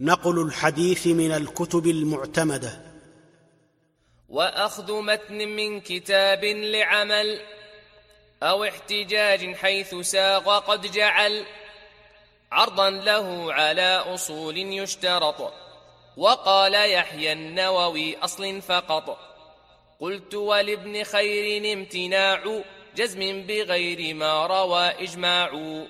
نقل 0.00 0.42
الحديث 0.42 1.06
من 1.06 1.32
الكتب 1.32 1.86
المعتمدة. 1.86 2.80
وأخذ 4.28 5.02
متن 5.02 5.48
من 5.48 5.80
كتاب 5.80 6.44
لعمل 6.44 7.40
أو 8.42 8.64
احتجاج 8.64 9.54
حيث 9.54 9.94
ساغ 9.94 10.58
قد 10.58 10.92
جعل. 10.92 11.44
عرضا 12.52 12.90
له 12.90 13.52
على 13.52 14.04
أصول 14.06 14.58
يشترط. 14.58 15.52
وقال 16.16 16.90
يحيى 16.90 17.32
النووي 17.32 18.16
أصل 18.16 18.62
فقط. 18.62 19.18
قلت 20.00 20.34
ولابن 20.34 21.04
خير 21.04 21.72
امتناع 21.72 22.62
جزم 22.96 23.42
بغير 23.42 24.14
ما 24.14 24.46
روى 24.46 24.86
إجماع. 24.86 25.82